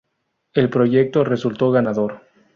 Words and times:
El 0.55 0.67
proyecto 0.71 1.23
resultó 1.23 1.69
ganador. 1.69 2.21